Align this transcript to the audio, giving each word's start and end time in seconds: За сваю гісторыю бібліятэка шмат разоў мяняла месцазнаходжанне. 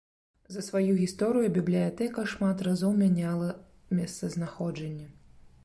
За 0.53 0.61
сваю 0.67 0.93
гісторыю 1.01 1.49
бібліятэка 1.57 2.25
шмат 2.33 2.65
разоў 2.69 2.97
мяняла 3.03 3.51
месцазнаходжанне. 4.01 5.07